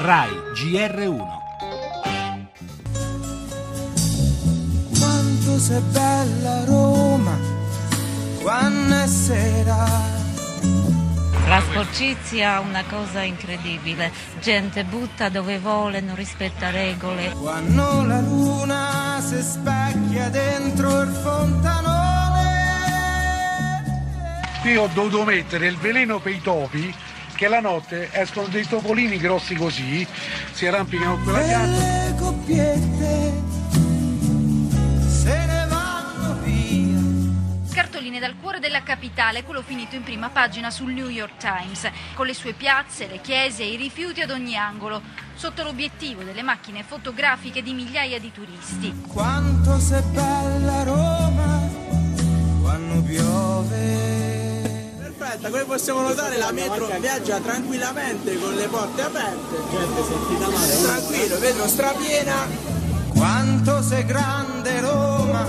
[0.00, 1.26] RAI GR1.
[4.96, 7.36] Quanto sei bella Roma,
[8.40, 9.86] quando è sera.
[11.48, 17.32] La sporcizia è una cosa incredibile, gente butta dove vuole, non rispetta regole.
[17.32, 21.96] Quando la luna si specchia dentro il fontanone.
[24.60, 26.94] Qui ho dovuto mettere il veleno per i topi
[27.38, 30.04] che la notte escono dei topolini grossi così,
[30.50, 31.78] si arrampicano con quella pianta.
[31.78, 33.32] Le coppiette
[35.06, 36.98] se ne vanno via.
[37.72, 42.26] Cartoline dal cuore della capitale, quello finito in prima pagina sul New York Times, con
[42.26, 45.00] le sue piazze, le chiese e i rifiuti ad ogni angolo,
[45.36, 49.02] sotto l'obiettivo delle macchine fotografiche di migliaia di turisti.
[49.06, 51.57] Quanto sei bella Roma,
[55.48, 59.56] Perfetta, come possiamo notare la metro viaggia tranquillamente con le porte aperte.
[59.70, 60.82] Gente sentita male.
[60.82, 62.48] Tranquillo, vedo strapiena.
[63.08, 65.44] Quanto sei grande Roma,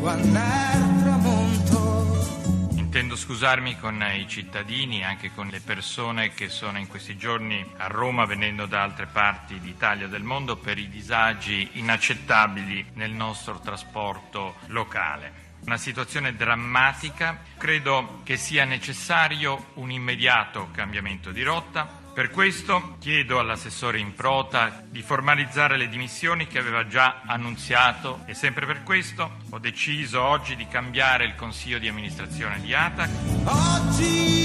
[0.00, 2.72] quando è il tramonto.
[2.76, 7.86] Intendo scusarmi con i cittadini anche con le persone che sono in questi giorni a
[7.86, 13.60] Roma venendo da altre parti d'Italia e del mondo per i disagi inaccettabili nel nostro
[13.60, 15.43] trasporto locale.
[15.66, 22.02] Una situazione drammatica, credo che sia necessario un immediato cambiamento di rotta.
[22.14, 28.66] Per questo chiedo all'assessore Improta di formalizzare le dimissioni che aveva già annunziato e sempre
[28.66, 33.10] per questo ho deciso oggi di cambiare il consiglio di amministrazione di ATAC.
[33.44, 34.43] Oggi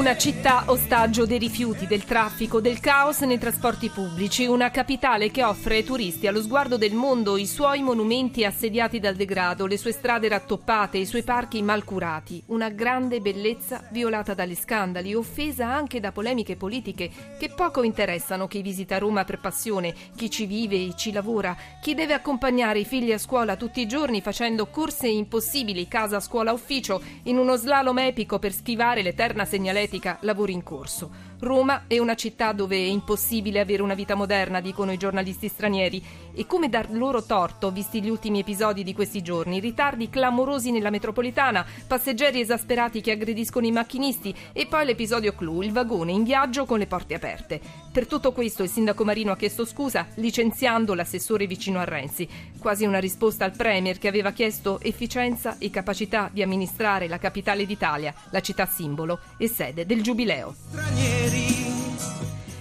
[0.00, 5.44] Una città ostaggio dei rifiuti, del traffico, del caos nei trasporti pubblici, una capitale che
[5.44, 9.92] offre ai turisti allo sguardo del mondo i suoi monumenti assediati dal degrado, le sue
[9.92, 16.00] strade rattoppate, i suoi parchi mal curati, una grande bellezza violata dagli scandali, offesa anche
[16.00, 20.94] da polemiche politiche che poco interessano chi visita Roma per passione, chi ci vive e
[20.96, 25.88] ci lavora, chi deve accompagnare i figli a scuola tutti i giorni facendo corse impossibili
[25.88, 29.88] casa, scuola, ufficio in uno slalom epico per schivare l'eterna segnaletica
[30.20, 31.10] lavori in corso.
[31.40, 36.02] Roma è una città dove è impossibile avere una vita moderna, dicono i giornalisti stranieri.
[36.34, 39.58] E come dar loro torto, visti gli ultimi episodi di questi giorni?
[39.58, 45.72] Ritardi clamorosi nella metropolitana, passeggeri esasperati che aggrediscono i macchinisti e poi l'episodio clou, il
[45.72, 47.60] vagone in viaggio con le porte aperte.
[47.90, 52.28] Per tutto questo il sindaco Marino ha chiesto scusa, licenziando l'assessore vicino a Renzi.
[52.58, 57.64] Quasi una risposta al Premier che aveva chiesto efficienza e capacità di amministrare la capitale
[57.64, 60.54] d'Italia, la città simbolo e sede del Giubileo.
[60.68, 61.29] stranieri.
[61.30, 61.69] city.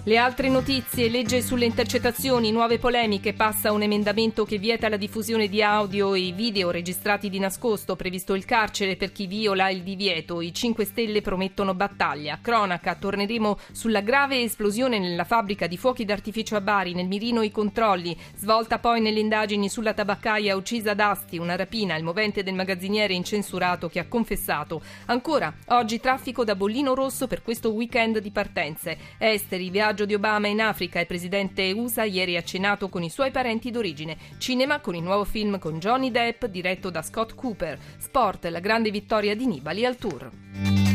[0.10, 5.48] Le altre notizie, legge sulle intercettazioni, nuove polemiche, passa un emendamento che vieta la diffusione
[5.48, 10.42] di audio e video registrati di nascosto, previsto il carcere per chi viola il divieto.
[10.42, 12.40] I 5 Stelle promettono battaglia.
[12.42, 17.52] Cronaca, torneremo sulla grave esplosione nella fabbrica di fuochi d'artificio a Bari, nel mirino i
[17.52, 22.56] controlli, svolta poi nelle indagini sulla tabaccaia uccisa ad Asti, una rapina, il movente del
[22.56, 24.82] magazziniere incensurato che ha confessato.
[25.06, 28.98] Ancora, oggi traffico da bollino rosso per questo weekend di partenze.
[29.20, 33.32] Esteri, viaggio di Obama in Africa, il presidente USA ieri ha cenato con i suoi
[33.32, 34.18] parenti d'origine.
[34.38, 37.78] Cinema con il nuovo film con Johnny Depp diretto da Scott Cooper.
[37.98, 40.89] Sport, la grande vittoria di Nibali al Tour.